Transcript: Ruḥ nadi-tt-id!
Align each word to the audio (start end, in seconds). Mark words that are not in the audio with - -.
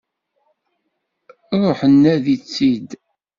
Ruḥ 1.61 1.79
nadi-tt-id! 2.01 2.89